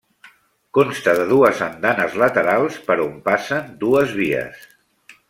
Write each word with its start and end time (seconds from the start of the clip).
Consta 0.77 1.13
de 1.19 1.27
dues 1.31 1.61
andanes 1.65 2.15
laterals 2.21 2.79
per 2.87 2.97
on 3.05 3.13
passen 3.29 3.69
dues 3.85 4.17
vies. 4.23 4.65